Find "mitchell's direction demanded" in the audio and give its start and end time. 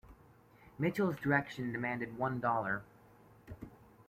0.79-2.17